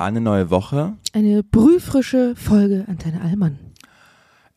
[0.00, 0.94] Eine neue Woche.
[1.12, 3.58] Eine brühfrische Folge Antenne Allmann.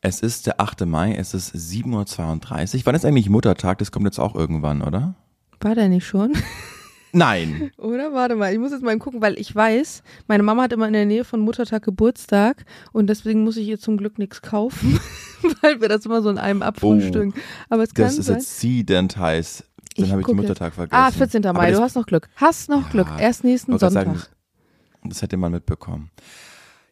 [0.00, 0.86] Es ist der 8.
[0.86, 2.86] Mai, es ist 7.32 Uhr.
[2.86, 3.76] Wann ist eigentlich Muttertag?
[3.76, 5.16] Das kommt jetzt auch irgendwann, oder?
[5.60, 6.32] War der nicht schon?
[7.12, 7.70] Nein.
[7.76, 8.14] Oder?
[8.14, 10.94] Warte mal, ich muss jetzt mal gucken, weil ich weiß, meine Mama hat immer in
[10.94, 14.98] der Nähe von Muttertag Geburtstag und deswegen muss ich ihr zum Glück nichts kaufen,
[15.60, 17.34] weil wir das immer so in einem abfrühstücken.
[17.36, 18.36] Oh, Aber es kann Das ist sein.
[18.38, 19.64] jetzt Seedent heiß.
[19.96, 20.98] Dann Ich habe ich den Muttertag vergessen.
[20.98, 21.42] Ah, 14.
[21.52, 22.30] Mai, du hast noch Glück.
[22.36, 23.08] Hast noch Ja, Glück.
[23.18, 23.92] Erst nächsten Sonntag.
[24.06, 24.22] sagen,
[25.04, 26.10] das hätte man mitbekommen.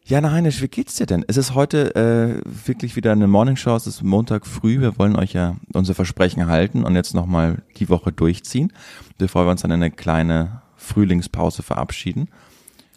[0.05, 1.23] Jana Heinisch, wie geht's dir denn?
[1.27, 5.31] Es ist heute äh, wirklich wieder eine Morningshow, es ist Montag früh, wir wollen euch
[5.31, 8.73] ja unsere Versprechen halten und jetzt nochmal die Woche durchziehen,
[9.17, 12.27] bevor wir uns dann in eine kleine Frühlingspause verabschieden.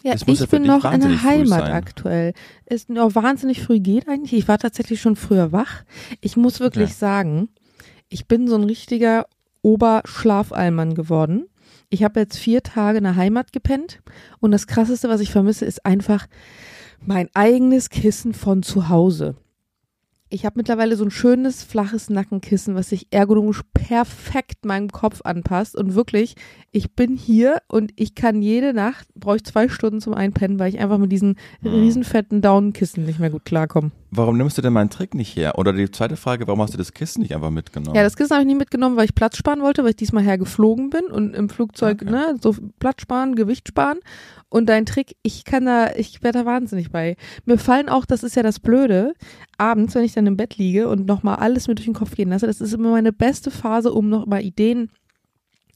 [0.03, 2.33] Ja, ich ja bin noch in der Heimat aktuell.
[2.65, 4.33] Ist noch wahnsinnig früh geht eigentlich.
[4.33, 5.83] Ich war tatsächlich schon früher wach.
[6.21, 6.97] Ich muss wirklich Okay.
[6.97, 7.49] sagen,
[8.09, 9.27] ich bin so ein richtiger
[9.61, 11.47] Oberschlafallmann geworden.
[11.89, 14.01] Ich habe jetzt vier Tage in der Heimat gepennt
[14.39, 16.27] und das Krasseste, was ich vermisse, ist einfach
[16.99, 19.35] mein eigenes Kissen von zu Hause.
[20.29, 25.75] Ich habe mittlerweile so ein schönes, flaches Nackenkissen, was sich ergonomisch perfekt meinem Kopf anpasst.
[25.75, 26.35] Und wirklich,
[26.71, 30.69] ich bin hier und ich kann jede Nacht, brauche ich zwei Stunden zum Einpennen, weil
[30.73, 31.71] ich einfach mit diesen Hm.
[31.71, 33.91] riesenfetten Downkissen nicht mehr gut klarkomme.
[34.11, 35.57] Warum nimmst du denn meinen Trick nicht her?
[35.57, 37.95] Oder die zweite Frage, warum hast du das Kissen nicht einfach mitgenommen?
[37.95, 40.23] Ja, das Kissen habe ich nicht mitgenommen, weil ich Platz sparen wollte, weil ich diesmal
[40.23, 42.11] hergeflogen bin und im Flugzeug, Okay.
[42.11, 43.97] ne, so Platz sparen, Gewicht sparen.
[44.49, 47.17] Und dein Trick, ich kann da, ich werde da wahnsinnig bei.
[47.45, 49.13] Mir fallen auch, das ist ja das Blöde,
[49.57, 52.29] abends, wenn ich dann im Bett liege und nochmal alles mir durch den Kopf gehen
[52.29, 54.89] lasse, das ist immer meine beste Phase, um nochmal Ideen,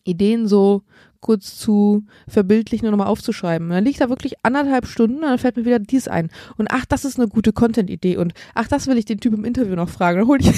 [0.04, 0.84] Ideen so
[1.20, 3.68] kurz zu verbildlichen und nochmal aufzuschreiben.
[3.68, 6.32] Und dann liege ich da wirklich anderthalb Stunden und dann fällt mir wieder dies ein.
[6.58, 8.18] Und ach, das ist eine gute Content-Idee.
[8.18, 10.18] Und ach, das will ich den Typ im Interview noch fragen.
[10.18, 10.52] Dann hole ich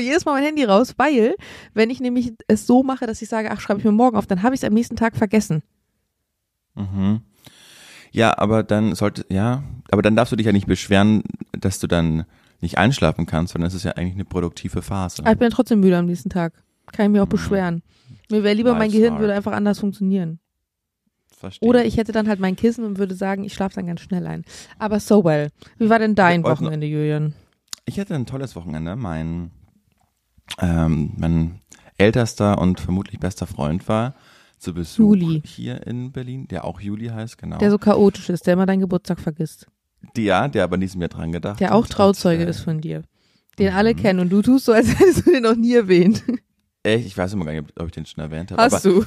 [0.00, 1.36] jedes Mal mein Handy raus, weil,
[1.74, 4.26] wenn ich nämlich es so mache, dass ich sage, ach, schreibe ich mir morgen auf,
[4.26, 5.62] dann habe ich es am nächsten Tag vergessen.
[6.74, 7.20] Mhm.
[8.10, 11.86] Ja, aber dann sollte, ja, aber dann darfst du dich ja nicht beschweren, dass du
[11.86, 12.24] dann
[12.60, 15.22] nicht einschlafen kannst, sondern es ist ja eigentlich eine produktive Phase.
[15.22, 16.52] Aber ich bin trotzdem müde am nächsten Tag.
[16.92, 17.82] Kann ich mich auch beschweren.
[18.30, 19.20] Mir wäre lieber, mein Life's Gehirn hard.
[19.20, 20.38] würde einfach anders funktionieren.
[21.36, 21.68] Verstehe.
[21.68, 24.26] Oder ich hätte dann halt mein Kissen und würde sagen, ich schlafe dann ganz schnell
[24.26, 24.44] ein.
[24.78, 25.50] Aber so well.
[25.78, 27.34] Wie war denn dein Wir Wochenende, Julian?
[27.84, 28.96] Ich hatte ein tolles Wochenende.
[28.96, 29.50] Mein,
[30.60, 31.60] ähm, mein
[31.98, 34.14] ältester und vermutlich bester Freund war
[34.58, 35.42] zu Besuch Juli.
[35.44, 37.58] hier in Berlin, der auch Juli heißt, genau.
[37.58, 39.66] Der so chaotisch ist, der immer deinen Geburtstag vergisst.
[40.16, 43.02] Ja, der aber nie mehr dran gedacht Der auch Trauzeuge Und, äh, ist von dir.
[43.58, 43.98] Den alle mhm.
[43.98, 46.22] kennen und du tust so, als hättest du den noch nie erwähnt.
[46.82, 48.62] Echt, ich weiß immer gar nicht, ob ich den schon erwähnt habe.
[48.62, 49.04] Hast du?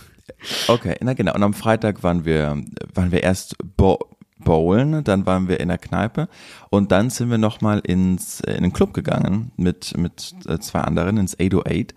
[0.67, 1.33] Okay, na genau.
[1.33, 2.61] Und am Freitag waren wir,
[2.93, 3.97] waren wir erst bo
[4.39, 6.29] bowlen, dann waren wir in der Kneipe
[6.69, 10.79] und dann sind wir nochmal ins, äh, in den Club gegangen mit, mit äh, zwei
[10.79, 11.93] anderen, ins 808.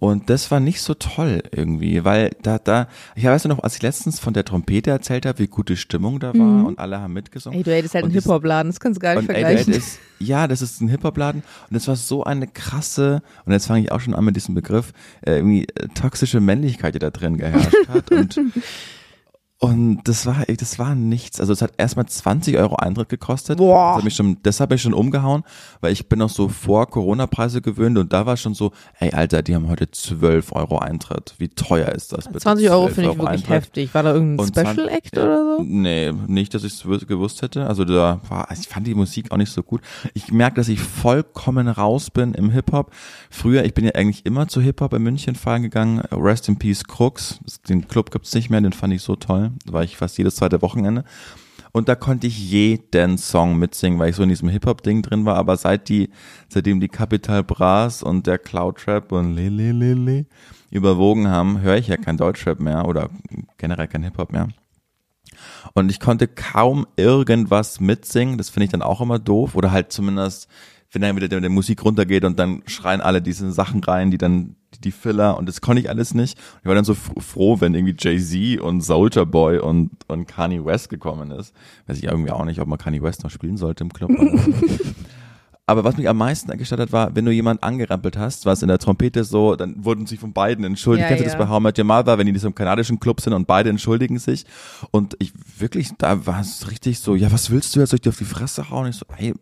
[0.00, 2.86] Und das war nicht so toll irgendwie, weil da, da,
[3.16, 6.28] ich weiß noch, als ich letztens von der Trompete erzählt habe, wie gute Stimmung da
[6.28, 6.66] war Mhm.
[6.66, 7.58] und alle haben mitgesungen.
[7.58, 9.72] Ey, du ist halt Und ein dies- Hip-Hop-Laden, das kannst du gar nicht vergleichen.
[9.74, 13.66] 808 ist, ja, das ist ein Hip-Hop-Laden und das war so eine krasse, und jetzt
[13.66, 14.92] fange ich auch schon an mit diesem Begriff,
[15.26, 18.40] äh, irgendwie äh, toxische Männlichkeit, die da drin geherrscht hat und
[19.60, 21.40] und das war, das war nichts.
[21.40, 23.58] Also es hat erstmal 20 Euro Eintritt gekostet.
[23.58, 23.88] Boah.
[23.88, 25.42] Das hat mich schon, das hat mich schon umgehauen,
[25.80, 28.70] weil ich bin noch so vor Corona-Preise gewöhnt und da war schon so,
[29.00, 31.34] ey Alter, die haben heute 12 Euro Eintritt.
[31.38, 32.38] Wie teuer ist das bitte?
[32.38, 33.50] 20 Euro 12 finde ich wirklich Eintritt.
[33.50, 33.94] heftig.
[33.94, 35.64] War da irgendein Und Special 20 Act oder so?
[35.64, 37.66] Nee, nicht, dass ich es gewusst hätte.
[37.66, 39.80] Also da war, ich fand die Musik auch nicht so gut.
[40.14, 42.92] Ich merke, dass ich vollkommen raus bin im Hip-Hop.
[43.28, 45.98] Früher, ich bin ja eigentlich immer zu Hip-Hop in München fahren gegangen.
[46.12, 47.40] Rest in Peace Crooks.
[47.68, 49.47] Den Club gibt's nicht mehr, den fand ich so toll.
[49.66, 51.04] Da war ich fast jedes zweite Wochenende.
[51.72, 55.36] Und da konnte ich jeden Song mitsingen, weil ich so in diesem Hip-Hop-Ding drin war.
[55.36, 56.10] Aber seit die,
[56.48, 60.26] seitdem die Capital Bras und der Cloud Trap und Lili Lili
[60.70, 63.10] überwogen haben, höre ich ja kein Deutschrap mehr oder
[63.58, 64.48] generell kein Hip-Hop mehr.
[65.74, 68.38] Und ich konnte kaum irgendwas mitsingen.
[68.38, 69.54] Das finde ich dann auch immer doof.
[69.54, 70.48] Oder halt zumindest,
[70.92, 74.18] wenn dann wieder die, die Musik runtergeht und dann schreien alle diese Sachen rein, die
[74.18, 76.38] dann die, die Filler und das konnte ich alles nicht.
[76.60, 80.64] Ich war dann so fr- froh, wenn irgendwie Jay-Z und Soulja Boy und, und Kanye
[80.64, 81.54] West gekommen ist.
[81.86, 84.10] Weiß ich irgendwie auch nicht, ob man Kanye West noch spielen sollte im Club.
[85.66, 88.68] Aber was mich am meisten gestattet hat, war, wenn du jemand angerampelt hast, was in
[88.68, 91.02] der Trompete so, dann wurden sich von beiden entschuldigt.
[91.02, 91.36] Ja, Kennst du ja.
[91.36, 93.46] das bei How I Met Your Mother, wenn die in diesem kanadischen Club sind und
[93.46, 94.46] beide entschuldigen sich?
[94.92, 97.90] Und ich wirklich, da war es richtig so, ja, was willst du jetzt?
[97.90, 98.88] Soll ich dir auf die Fresse hauen?
[98.88, 99.34] Ich so, ey,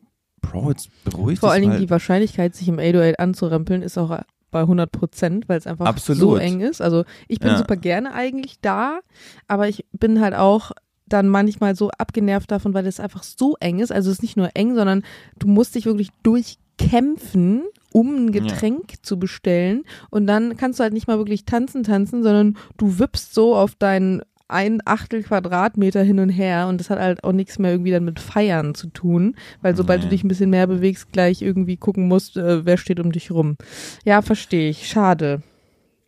[0.42, 4.18] Bro, jetzt beruhig Vor allen Dingen die Wahrscheinlichkeit, sich im 808 anzurempeln, ist auch
[4.50, 6.20] bei 100 Prozent, weil es einfach Absolut.
[6.20, 6.80] so eng ist.
[6.80, 7.58] Also ich bin Ja.
[7.58, 9.00] super gerne eigentlich da,
[9.48, 10.72] aber ich bin halt auch
[11.08, 13.92] dann manchmal so abgenervt davon, weil es einfach so eng ist.
[13.92, 15.02] Also es ist nicht nur eng, sondern
[15.38, 17.62] du musst dich wirklich durchkämpfen,
[17.92, 19.84] um ein Getränk zu bestellen.
[20.10, 23.74] Und dann kannst du halt nicht mal wirklich tanzen, tanzen, sondern du wippst so auf
[23.74, 27.90] deinen ein Achtel Quadratmeter hin und her und das hat halt auch nichts mehr irgendwie
[27.90, 30.04] dann mit Feiern zu tun, weil sobald Nee.
[30.06, 33.30] du dich ein bisschen mehr bewegst, gleich irgendwie gucken musst, äh, wer steht um dich
[33.30, 33.56] rum.
[34.04, 34.86] Ja, verstehe ich.
[34.88, 35.42] Schade.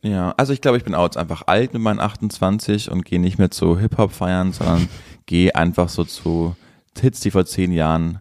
[0.03, 3.21] Ja, also ich glaube, ich bin auch jetzt einfach alt mit meinen 28 und gehe
[3.21, 4.89] nicht mehr zu Hip-Hop feiern, sondern
[5.27, 6.55] gehe einfach so zu
[7.01, 8.21] Hits, die vor zehn Jahren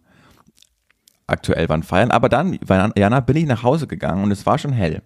[1.27, 2.11] aktuell waren, feiern.
[2.11, 2.57] Aber dann,
[2.95, 5.01] Jana, bin ich nach Hause gegangen und es war schon hell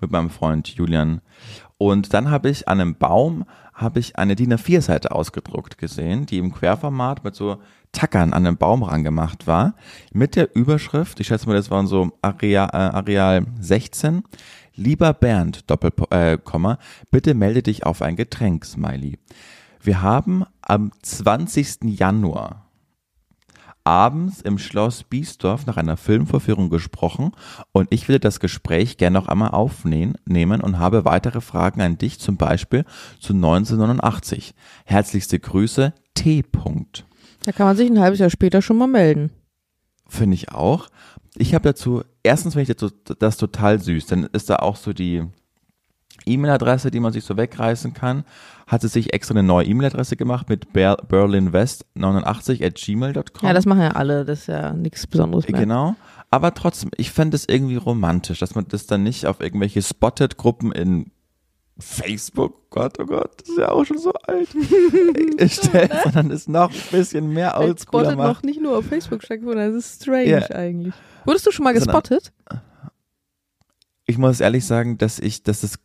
[0.00, 1.20] mit meinem Freund Julian.
[1.78, 3.44] Und dann habe ich an einem Baum
[3.74, 7.60] habe ich eine DIN A4-Seite ausgedruckt gesehen, die im Querformat mit so
[7.90, 9.74] Tackern an den Baum rangemacht war,
[10.12, 14.22] mit der Überschrift, ich schätze mal, das waren so Areal, äh, Areal 16,
[14.76, 16.78] Lieber Bernd, Doppelkomma,
[17.10, 19.18] bitte melde dich auf ein Getränk, Smiley.
[19.80, 21.84] Wir haben am 20.
[21.84, 22.63] Januar
[23.84, 27.32] abends im Schloss Biesdorf nach einer Filmvorführung gesprochen
[27.72, 31.98] und ich würde das Gespräch gerne noch einmal aufnehmen nehmen und habe weitere Fragen an
[31.98, 32.84] dich, zum Beispiel
[33.20, 34.54] zu 1989.
[34.86, 36.42] Herzlichste Grüße, T.
[36.42, 37.04] -Punkt.
[37.44, 39.30] Da kann man sich ein halbes Jahr später schon mal melden.
[40.08, 40.88] Finde ich auch.
[41.36, 44.92] Ich habe dazu, erstens finde ich das, das total süß, dann ist da auch so
[44.92, 45.24] die
[46.26, 48.24] E-Mail-Adresse, die man sich so wegreißen kann.
[48.66, 53.46] Hat sie sich extra eine neue E-Mail-Adresse gemacht mit ber berlinwest89 at gmail.com.
[53.46, 54.24] Ja, das machen ja alle.
[54.24, 55.60] Das ist ja nichts Besonderes mehr.
[55.60, 55.96] Genau.
[56.30, 60.72] Aber trotzdem, ich fände es irgendwie romantisch, dass man das dann nicht auf irgendwelche Spotted-Gruppen
[60.72, 61.10] in
[61.78, 64.48] Facebook, Gott, oh Gott, das ist ja auch schon so alt,
[65.50, 68.44] stellt, sondern es noch ein bisschen mehr Als oldschooler Spotted noch macht.
[68.44, 69.74] nicht nur auf Facebook stattgefunden.
[69.74, 70.50] Das ist strange Ja.
[70.50, 70.94] eigentlich.
[71.24, 72.32] Wurdest du schon mal Sondern- gespottet?
[74.06, 75.78] Ich muss ehrlich sagen, dass ich, dass es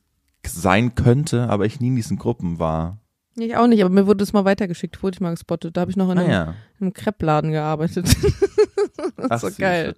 [0.56, 3.00] sein könnte, aber ich nie in diesen Gruppen war.
[3.38, 5.78] Ich auch nicht, aber mir wurde es mal weitergeschickt, wurde ich mal gespottet.
[5.78, 6.44] Da habe ich noch in Ah einem, ja.
[6.80, 8.06] in einem Crepe-Laden gearbeitet.
[9.18, 9.96] das ist so geil.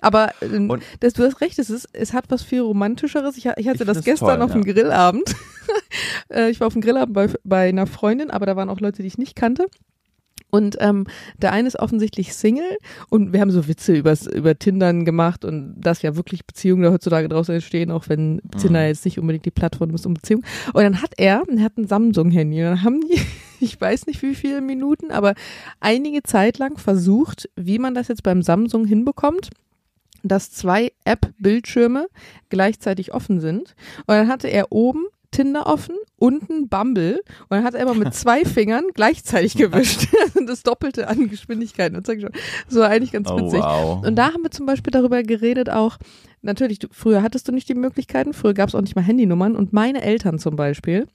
[0.00, 3.36] Aber ähm, das, du hast recht, es, ist, es hat was viel Romantischeres.
[3.36, 4.72] Ich, ich hatte Ich das gestern toll, auf dem ja.
[4.72, 5.34] Grillabend.
[6.28, 9.02] Äh, ich war auf dem Grillabend bei, bei einer Freundin, aber da waren auch Leute,
[9.02, 9.66] die ich nicht kannte.
[10.54, 12.78] Und ähm, der eine ist offensichtlich Single
[13.10, 16.92] und wir haben so Witze übers, über Tindern gemacht und dass ja wirklich Beziehungen da
[16.92, 20.44] heutzutage draußen entstehen, auch wenn Tinder jetzt nicht unbedingt die Plattform ist um Beziehungen.
[20.72, 23.20] Und dann hat er, er hat ein Samsung-Handy und dann haben die,
[23.64, 25.34] ich weiß nicht wie viele Minuten, aber
[25.80, 29.50] einige Zeit lang versucht, wie man das jetzt beim Samsung hinbekommt,
[30.22, 32.06] dass zwei App-Bildschirme
[32.48, 33.74] gleichzeitig offen sind.
[34.06, 35.04] Und dann hatte er oben
[35.34, 40.06] Tinder offen, unten Bumble und dann hat er immer mit zwei Fingern gleichzeitig gewischt.
[40.46, 41.92] das Doppelte an Geschwindigkeit.
[42.68, 43.60] So war eigentlich ganz Oh, witzig.
[43.60, 44.04] wow.
[44.06, 45.98] Und da haben wir zum Beispiel darüber geredet auch,
[46.42, 49.56] natürlich, du, früher hattest du nicht die Möglichkeiten, früher gab es auch nicht mal Handynummern
[49.56, 51.06] und meine Eltern zum Beispiel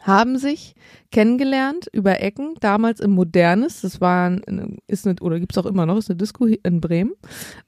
[0.00, 0.74] haben sich
[1.10, 4.36] kennengelernt über Ecken, damals im Modernes, das war,
[4.86, 7.12] ist eine, oder gibt's auch immer noch, ist eine Disco in Bremen.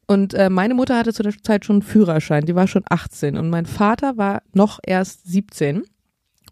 [0.06, 3.36] Und äh, meine Mutter hatte zu der Zeit schon einen Führerschein, die war schon 18
[3.36, 5.82] und mein Vater war noch erst 17.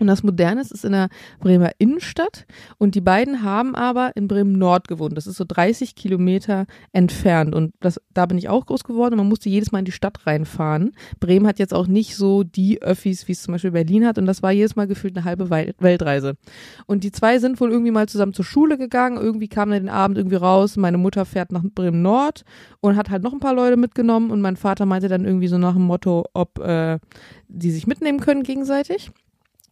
[0.00, 1.10] Und das Modernes ist in der
[1.40, 2.46] Bremer Innenstadt
[2.78, 5.16] und die beiden haben aber in Bremen Nord gewohnt.
[5.16, 9.18] Das ist so 30 Kilometer entfernt und das, da bin ich auch groß geworden und
[9.18, 10.92] man musste jedes Mal in die Stadt reinfahren.
[11.20, 14.24] Bremen hat jetzt auch nicht so die Öffis, wie es zum Beispiel Berlin hat und
[14.24, 16.36] das war jedes Mal gefühlt eine halbe Weltreise.
[16.86, 19.90] Und die zwei sind wohl irgendwie mal zusammen zur Schule gegangen, irgendwie kam dann den
[19.90, 22.44] Abend irgendwie raus, meine Mutter fährt nach Bremen Nord
[22.80, 25.58] und hat halt noch ein paar Leute mitgenommen und mein Vater meinte dann irgendwie so
[25.58, 26.98] nach dem Motto, ob äh,
[27.48, 29.12] die sich mitnehmen können gegenseitig.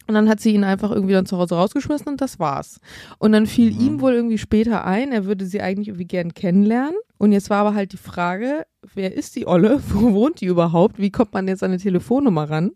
[0.08, 2.80] Und dann hat sie ihn einfach irgendwie dann zu Hause rausgeschmissen und das war's.
[3.18, 3.80] Und dann fiel Mhm.
[3.80, 6.96] ihm wohl irgendwie später ein, er würde sie eigentlich irgendwie gern kennenlernen.
[7.18, 9.80] Und jetzt war aber halt die Frage, wer ist die Olle?
[9.88, 10.98] Wo wohnt die überhaupt?
[10.98, 12.70] Wie kommt man jetzt an eine Telefonnummer ran?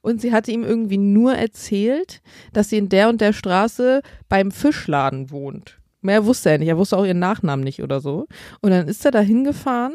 [0.00, 2.22] Und sie hatte ihm irgendwie nur erzählt,
[2.52, 5.80] dass sie in der und der Straße beim Fischladen wohnt.
[6.02, 6.68] Mehr wusste er nicht.
[6.68, 8.28] Er wusste auch ihren Nachnamen nicht oder so.
[8.60, 9.94] Und dann ist er da hingefahren,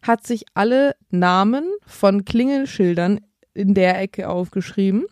[0.00, 3.20] hat sich alle Namen von Klingelschildern
[3.52, 5.04] in der Ecke aufgeschrieben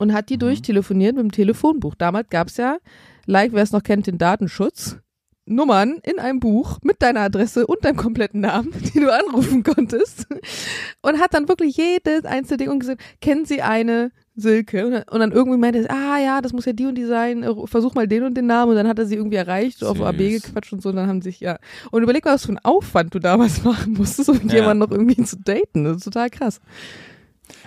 [0.00, 1.94] und hat die durchtelefoniert mit dem Telefonbuch.
[1.94, 2.78] Damals gab es ja,
[3.26, 4.96] like wer es noch kennt, den Datenschutz.
[5.46, 10.26] Nummern in einem Buch mit deiner Adresse und deinem kompletten Namen, die du anrufen konntest.
[11.02, 15.04] Und hat dann wirklich jedes einzelne Ding und gesagt, kennen Sie eine Silke?
[15.10, 17.52] Und dann, irgendwie meinte er, ah ja, das muss ja die und die sein, äh,
[17.66, 18.70] versuch mal den und den Namen.
[18.70, 20.06] Und dann hat er sie irgendwie erreicht, auf Süß.
[20.06, 20.90] AB gequatscht und so.
[20.90, 21.58] Und dann haben sie sich, ja.
[21.90, 24.56] Und überleg mal, was für einen Aufwand du damals machen musstest, um Ja.
[24.56, 25.82] jemanden noch irgendwie zu daten.
[25.84, 26.60] Das ist total krass.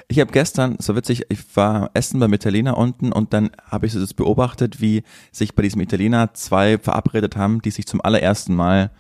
[0.08, 3.94] Ich habe gestern, so witzig, ich war essen beim Italiener unten und dann habe ich
[3.94, 8.56] so das beobachtet, wie sich bei diesem Italiener zwei verabredet haben, die sich zum allerersten
[8.56, 8.92] Mal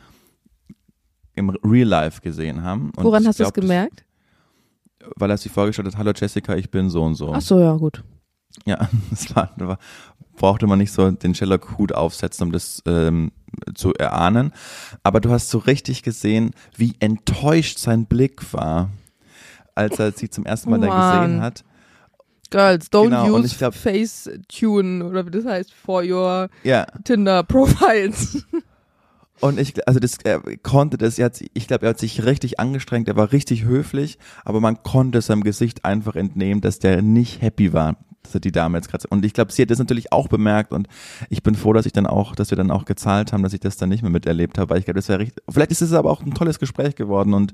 [1.36, 2.92] im Real Life gesehen haben.
[2.96, 4.06] Und Woran hast du es gemerkt?
[5.00, 7.34] Das, weil er sich vorgestellt hat, hallo Jessica, ich bin so und so.
[7.34, 8.04] Ach so, ja, gut.
[8.66, 9.80] Ja, das war, war
[10.36, 13.32] brauchte man nicht so den Sherlock-Hut aufsetzen, um das ähm,
[13.76, 14.52] zu erahnen.
[15.04, 18.90] Aber du hast so richtig gesehen, wie enttäuscht sein Blick war,
[19.76, 21.22] als er sie zum ersten Mal da Mann.
[21.30, 21.64] gesehen hat.
[22.50, 28.46] Girls, don't Genau, use glaub- Facetune oder wie das heißt for your Ja, Tinder Profiles.
[29.42, 32.60] und ich, also das, er konnte das, er hat, ich glaube, er hat sich richtig
[32.60, 37.42] angestrengt, er war richtig höflich, aber man konnte seinem Gesicht einfach entnehmen, dass der nicht
[37.42, 40.12] happy war, dass er die Dame jetzt gerade, und ich glaube, sie hat das natürlich
[40.12, 40.88] auch bemerkt und
[41.30, 43.60] ich bin froh, dass ich dann auch, dass wir dann auch gezahlt haben, dass ich
[43.60, 45.94] das dann nicht mehr miterlebt habe, weil ich glaube, das wäre richtig, vielleicht ist es
[45.94, 47.54] aber auch ein tolles Gespräch geworden und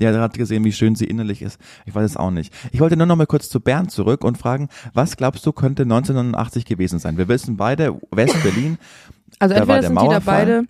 [0.00, 1.60] der hat gesehen, wie schön sie innerlich ist.
[1.86, 2.52] Ich weiß es auch nicht.
[2.72, 5.82] Ich wollte nur noch mal kurz zu Bernd zurück und fragen, was glaubst du, könnte
[5.82, 7.16] 1989 gewesen sein?
[7.16, 8.78] Wir wissen beide, West-Berlin,
[9.38, 10.64] Also Da entweder der sind die da beide,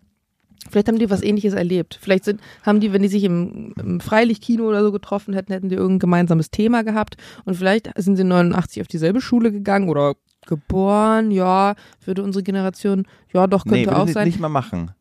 [0.69, 1.99] vielleicht haben die was ähnliches erlebt.
[2.01, 5.69] Vielleicht sind, haben die, wenn die sich im, im Freilichtkino oder so getroffen hätten, hätten
[5.69, 10.15] die irgendein gemeinsames Thema gehabt und vielleicht sind sie 89 auf dieselbe Schule gegangen oder
[10.47, 14.27] geboren, ja, würde unsere Generation, ja doch, könnte nee, würde auch sein.
[14.27, 14.93] nicht mal machen.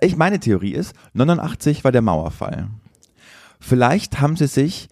[0.00, 2.68] Ich, meine Theorie ist, 89 war der Mauerfall.
[3.60, 4.88] Vielleicht haben sie sich,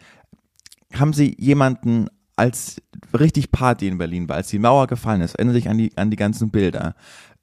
[0.94, 2.80] haben sie jemanden als
[3.12, 6.10] richtig Party in Berlin war, als die Mauer gefallen ist, erinnere dich an die, an
[6.10, 6.94] die ganzen Bilder.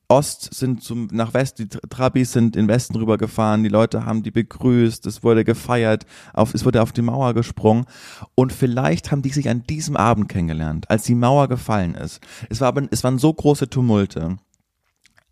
[0.10, 4.24] Ost sind zum, nach West, die Tra- Trabis sind in Westen rübergefahren, die Leute haben
[4.24, 7.86] die begrüßt, es wurde gefeiert, auf, es wurde auf die Mauer gesprungen
[8.34, 12.22] und vielleicht haben die sich an diesem Abend kennengelernt, als die Mauer gefallen ist.
[12.50, 14.38] Es war aber, es waren so große Tumulte.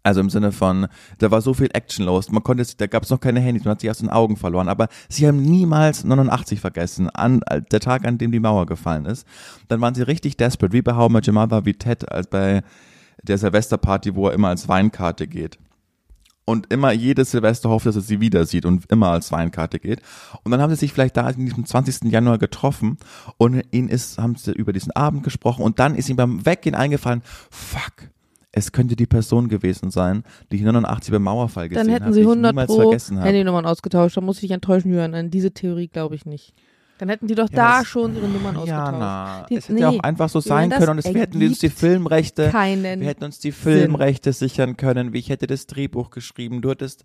[0.04, 0.86] Also im Sinne von,
[1.18, 2.30] da war so viel Action los.
[2.30, 4.70] Man konnte, da gab es noch keine Handys, man hat sich aus den Augen verloren.
[4.70, 9.06] Aber sie haben niemals 89 vergessen, an äh, der Tag, an dem die Mauer gefallen
[9.06, 9.26] ist.
[9.68, 12.62] Dann waren sie richtig desperate, wie bei Your Mother, wie Ted, als bei
[13.26, 15.58] der Silvesterparty, wo er immer als Weinkarte geht.
[16.48, 20.02] Und immer jedes Silvester hofft, dass er sie wieder sieht und immer als Weinkarte geht.
[20.44, 22.12] Und dann haben sie sich vielleicht da in diesem 20.
[22.12, 22.98] Januar getroffen
[23.38, 26.76] und ihn ist, haben sie über diesen Abend gesprochen und dann ist ihm beim Weggehen
[26.76, 28.12] eingefallen, fuck,
[28.56, 32.14] es könnte die Person gewesen sein, die ich 89 beim Mauerfall gesehen Dann hätten habe,
[32.14, 33.28] sie ich 100 niemals pro vergessen habe.
[33.28, 34.16] Handynummern ausgetauscht.
[34.16, 35.14] Da muss ich dich enttäuschen, Jörn.
[35.14, 36.54] An diese Theorie glaube ich nicht.
[36.98, 38.92] Dann hätten die doch Ja, da schon ihre Nummern ausgetauscht.
[38.94, 41.44] Jana, Die- es hätte ja nee, auch einfach so sein können und es, wir hätten
[41.44, 46.10] uns die Filmrechte, wir hätten uns die Filmrechte sichern können, wie ich hätte das Drehbuch
[46.10, 47.04] geschrieben, du hättest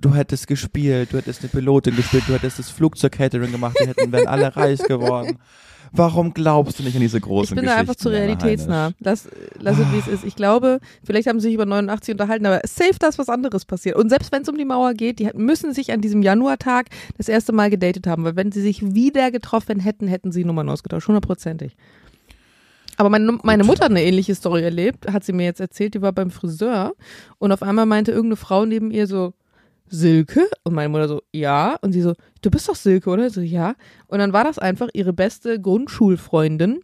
[0.00, 4.12] du hättest gespielt, du hättest eine Pilotin gespielt, du hättest das Flugzeug-Catering gemacht, wir hätten,
[4.12, 5.38] wären alle reich geworden.
[5.92, 7.80] Warum glaubst du nicht an diese ich großen bin da Geschichten?
[7.80, 8.92] einfach zu realitätsnah.
[9.00, 10.24] Lass, lass es, wie es ist.
[10.24, 13.96] Ich glaube, vielleicht haben sie sich über 89 unterhalten, aber safe, dass was anderes passiert.
[13.96, 17.28] Und selbst wenn es um die Mauer geht, die müssen sich an diesem Januartag das
[17.28, 21.08] erste Mal gedatet haben, weil wenn sie sich wieder getroffen hätten, hätten sie Nummern ausgetauscht,
[21.08, 21.76] hundertprozentig.
[22.96, 26.02] Aber meine, meine Mutter hat eine ähnliche Story erlebt, hat sie mir jetzt erzählt, die
[26.02, 26.94] war beim Friseur
[27.38, 29.34] und auf einmal meinte irgendeine Frau neben ihr so,
[29.88, 30.48] Silke?
[30.64, 31.76] Und meine Mutter so, ja.
[31.80, 33.30] Und sie so, du bist doch Silke, oder?
[33.30, 33.74] So, ja.
[34.06, 36.80] Und dann war das einfach ihre beste Grundschulfreundin,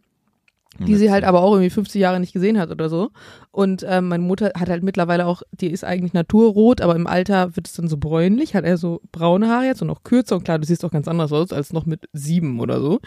[0.79, 3.11] die sie halt aber auch irgendwie 50 Jahre nicht gesehen hat oder so.
[3.51, 7.55] Und ähm, meine Mutter hat halt mittlerweile auch, die ist eigentlich naturrot, aber im Alter
[7.57, 10.37] wird es dann so bräunlich, hat er so braune Haare jetzt und auch kürzer.
[10.37, 13.01] Und klar, du siehst auch ganz anders aus als noch mit sieben oder so.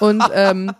[0.00, 0.72] Und ähm,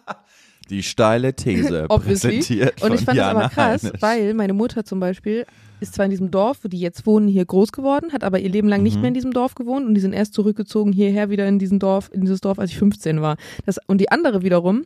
[0.71, 4.02] Die steile These präsentiert und ich fand das Jana aber krass, Heinisch.
[4.02, 5.45] weil meine Mutter zum Beispiel
[5.81, 8.49] ist zwar in diesem Dorf, wo die jetzt wohnen, hier groß geworden, hat aber ihr
[8.51, 9.01] Leben lang nicht Mhm.
[9.03, 12.11] mehr in diesem Dorf gewohnt und die sind erst zurückgezogen hierher wieder in diesen Dorf,
[12.13, 13.37] in dieses Dorf, als ich 15 war.
[13.67, 14.85] Das, und die andere wiederum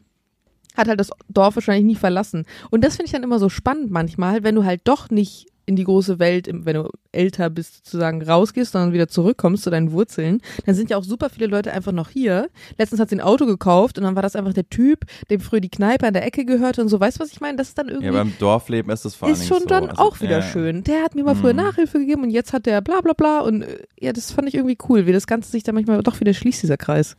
[0.76, 2.44] hat halt das Dorf wahrscheinlich nie verlassen.
[2.70, 5.76] Und das finde ich dann immer so spannend manchmal, wenn du halt doch nicht in
[5.76, 10.40] die große Welt, wenn du älter bist, sozusagen rausgehst, sondern wieder zurückkommst zu deinen Wurzeln,
[10.66, 12.48] dann sind ja auch super viele Leute einfach noch hier.
[12.78, 15.60] Letztens hat sie ein Auto gekauft und dann war das einfach der Typ, dem früher
[15.60, 16.98] die Kneipe an der Ecke gehörte und so.
[16.98, 17.56] Weißt du, was ich meine?
[17.58, 19.66] Das ist dann irgendwie Ja, beim Dorfleben ist das vor ist schon so.
[19.66, 20.82] dann Also, auch wieder ja, schön.
[20.84, 21.60] Der hat mir mal früher Mhm.
[21.60, 24.54] Nachhilfe gegeben und jetzt hat der bla bla bla und äh, ja, das fand ich
[24.54, 27.14] irgendwie cool, wie das Ganze sich dann manchmal doch wieder schließt, dieser Kreis.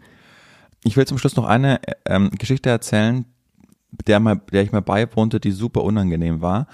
[0.84, 3.24] Ich will zum Schluss noch eine ähm, Geschichte erzählen,
[4.08, 6.68] der, mal, der ich mal beiwohnte, die super unangenehm war.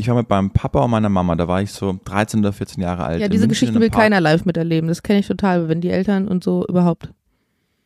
[0.00, 2.80] Ich war mit meinem Papa und meiner Mama, da war ich so 13 oder 14
[2.80, 3.20] Jahre alt.
[3.20, 4.86] Ja, diese Geschichten will keiner live miterleben.
[4.86, 7.12] Das kenne ich total, wenn die Eltern und so überhaupt.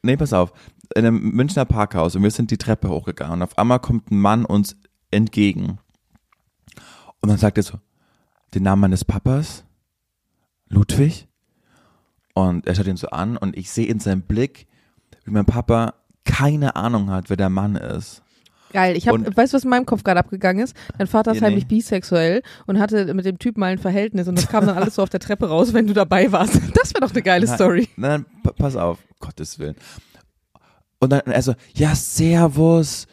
[0.03, 0.53] Nee, pass auf.
[0.95, 4.21] In einem Münchner Parkhaus und wir sind die Treppe hochgegangen und auf einmal kommt ein
[4.21, 4.77] Mann uns
[5.11, 5.79] entgegen.
[7.23, 7.79] Und dann sagt er so,
[8.53, 9.65] den Namen meines Papas?
[10.69, 11.29] Ludwig?
[12.35, 14.67] Und er schaut ihn so an und ich sehe in seinem Blick,
[15.25, 18.23] wie mein Papa keine Ahnung hat, wer der Mann ist.
[18.73, 18.97] Geil.
[18.97, 20.75] Ich hab, Und- weißt du, was in meinem Kopf gerade abgegangen ist?
[20.99, 21.77] Dein Vater ist Ja, heimlich nee.
[21.77, 25.03] bisexuell und hatte mit dem Typ mal ein Verhältnis und das kam dann alles so
[25.03, 26.55] auf der Treppe raus, wenn du dabei warst.
[26.75, 27.89] Das wäre doch eine geile Nein, Story.
[27.97, 29.77] Nein, pa- pass auf, Gottes Willen.
[30.99, 33.07] Und dann, also, ja, Servus.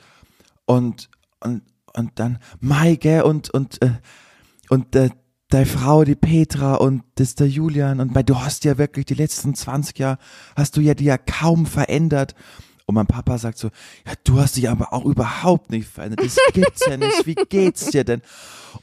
[0.66, 1.10] Und,
[1.44, 1.64] und,
[1.96, 3.92] und dann, Maike und, und, äh,
[4.70, 5.10] und, äh,
[5.50, 9.06] deine Frau, die Petra und das ist der Julian und mein, du hast ja wirklich
[9.08, 10.20] die letzten 20 Jahre,
[10.56, 12.36] hast du ja die ja kaum verändert.
[12.90, 13.68] Und mein Papa sagt so,
[14.08, 16.26] ja, du hast dich aber auch überhaupt nicht verändert.
[16.26, 17.24] Das gibt's ja nicht.
[17.28, 18.24] Wie geht's dir denn?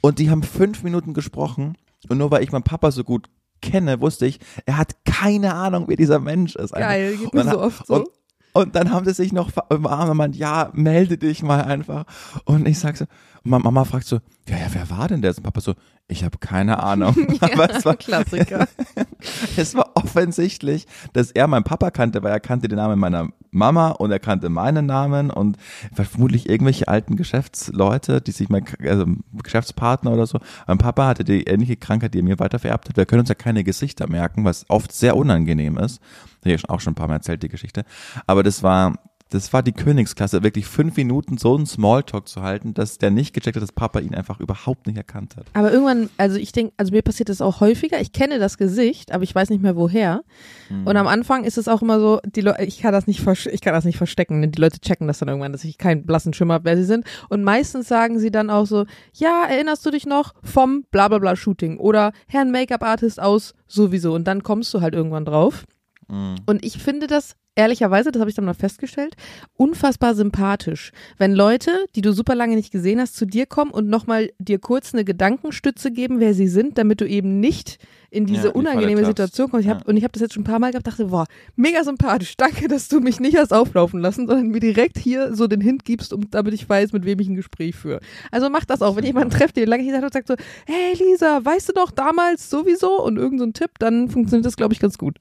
[0.00, 1.76] Und die haben fünf Minuten gesprochen.
[2.08, 3.28] Und nur weil ich meinen Papa so gut
[3.62, 6.72] kenne, wusste ich, er hat keine Ahnung, wer dieser Mensch ist.
[6.72, 7.94] Geil, geht mir so oft so.
[7.96, 8.08] Und,
[8.52, 12.04] Und dann haben sie sich noch umarmt und meint, ja, melde dich mal einfach.
[12.44, 13.06] Und ich sag so,
[13.42, 15.36] und meine Mama fragt so, ja, ja, wer war denn der?
[15.36, 15.74] Und Papa so,
[16.08, 17.16] ich habe keine Ahnung.
[17.40, 18.68] Aber es war Klassiker.
[19.56, 23.90] es war offensichtlich, dass er meinen Papa kannte, weil er kannte den Namen meiner Mama
[23.90, 25.56] und er kannte meinen Namen und
[25.92, 29.06] vermutlich irgendwelche alten Geschäftsleute, die sich mein also
[29.42, 30.38] Geschäftspartner oder so.
[30.66, 32.96] Mein Papa hatte die ähnliche Krankheit, die er mir weitervererbt hat.
[32.96, 36.00] Wir können uns ja keine Gesichter merken, was oft sehr unangenehm ist.
[36.40, 37.84] Das habe ich auch schon ein paar Mal erzählt, die Geschichte.
[38.26, 38.94] Aber das war
[39.30, 43.34] das war die Königsklasse, wirklich fünf Minuten so einen Smalltalk zu halten, dass der nicht
[43.34, 45.46] gecheckt hat, dass Papa ihn einfach überhaupt nicht erkannt hat.
[45.52, 48.00] Aber irgendwann, also ich denke, also mir passiert das auch häufiger.
[48.00, 50.22] Ich kenne das Gesicht, aber ich weiß nicht mehr woher.
[50.70, 50.86] Mhm.
[50.86, 53.60] Und am Anfang ist es auch immer so, die Leute, ich kann das nicht, ich
[53.60, 54.50] kann das nicht verstecken.
[54.50, 57.04] Die Leute checken das dann irgendwann, dass ich keinen blassen Schimmer habe, wer sie sind.
[57.28, 61.78] Und meistens sagen sie dann auch so, ja, erinnerst du dich noch vom Blablabla Shooting
[61.78, 64.14] oder Herrn Make-up Artist aus sowieso.
[64.14, 65.64] Und dann kommst du halt irgendwann drauf.
[66.08, 66.36] Mhm.
[66.46, 69.16] Und ich finde das ehrlicherweise, das habe ich dann mal festgestellt,
[69.54, 70.92] unfassbar sympathisch.
[71.16, 74.58] Wenn Leute, die du super lange nicht gesehen hast, zu dir kommen und nochmal dir
[74.58, 77.78] kurz eine Gedankenstütze geben, wer sie sind, damit du eben nicht
[78.10, 79.66] in diese ja, unangenehme Situation kommst.
[79.66, 79.86] Ich hab, ja.
[79.86, 82.36] Und ich habe das jetzt schon ein paar Mal gehabt, dachte, boah, mega sympathisch.
[82.36, 85.84] Danke, dass du mich nicht hast auflaufen lassen, sondern mir direkt hier so den Hint
[85.84, 88.00] gibst, um, damit ich weiß, mit wem ich ein Gespräch führe.
[88.30, 88.96] Also mach das auch.
[88.96, 90.36] Wenn jemand trefft, der lange nicht hat und sagt so,
[90.66, 94.74] hey Lisa, weißt du doch damals sowieso und irgendein so Tipp, dann funktioniert das, glaube
[94.74, 95.18] ich, ganz gut.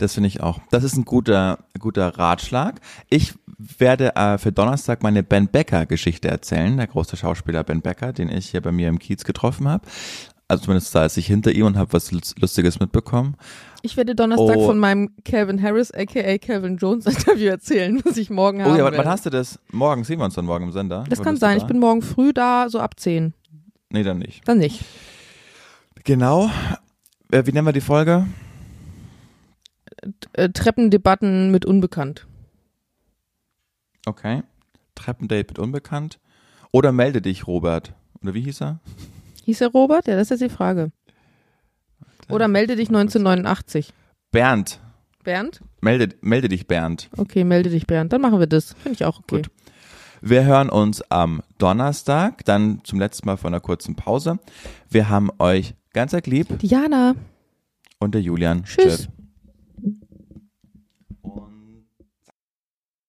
[0.00, 0.58] Das finde ich auch.
[0.70, 2.80] Das ist ein guter, guter Ratschlag.
[3.10, 8.14] Ich werde äh, für Donnerstag meine Ben Becker Geschichte erzählen, der große Schauspieler Ben Becker,
[8.14, 9.86] den ich hier bei mir im Kiez getroffen habe.
[10.48, 13.36] Also zumindest da ist ich hinter ihm und habe was Lustiges mitbekommen.
[13.82, 14.66] Ich werde Donnerstag oh.
[14.66, 18.72] von meinem Calvin Harris, aka Calvin Jones Interview erzählen, was ich morgen habe.
[18.72, 19.58] Oh ja, wann hast du das?
[19.70, 21.04] Morgen sehen wir uns dann morgen im Sender.
[21.10, 21.58] Das kann sein.
[21.58, 23.34] Ich bin morgen früh da, so ab 10.
[23.90, 24.48] Nee, dann nicht.
[24.48, 24.82] Dann nicht.
[26.04, 26.50] Genau.
[27.30, 28.26] Äh, wie nennen wir die Folge?
[30.32, 32.26] Äh, Treppendebatten mit Unbekannt.
[34.06, 34.42] Okay.
[34.94, 36.18] Treppendate mit Unbekannt.
[36.72, 37.94] Oder melde dich, Robert.
[38.22, 38.80] Oder wie hieß er?
[39.44, 40.06] Hieß er Robert?
[40.06, 40.92] Ja, das ist jetzt die Frage.
[42.28, 43.92] Oder melde dich 1989.
[44.30, 44.80] Bernd.
[45.24, 45.60] Bernd?
[45.80, 47.10] Melde, melde dich, Bernd.
[47.16, 48.12] Okay, melde dich, Bernd.
[48.12, 48.74] Dann machen wir das.
[48.74, 49.36] Finde ich auch okay.
[49.36, 49.50] Gut.
[50.22, 54.38] Wir hören uns am Donnerstag, dann zum letzten Mal von einer kurzen Pause.
[54.88, 56.58] Wir haben euch ganz lieb.
[56.58, 57.14] Diana.
[57.98, 58.64] Und der Julian.
[58.64, 58.84] Tschüss.
[58.84, 59.08] Tschüss.